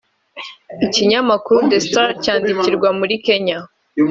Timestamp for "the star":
1.71-2.09